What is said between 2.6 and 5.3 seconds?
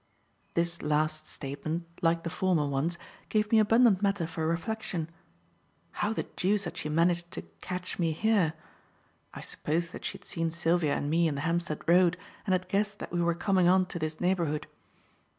ones, gave me abundant matter for reflection.